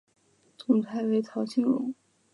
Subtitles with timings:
[0.57, 1.93] 总裁为陶庆荣。